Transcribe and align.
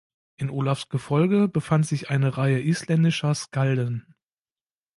In 0.37 0.49
Olavs 0.49 0.89
Gefolge 0.89 1.47
befand 1.47 1.85
sich 1.85 2.09
eine 2.09 2.35
Reihe 2.35 2.59
isländischer 2.59 3.35
Skalden. 3.35 4.15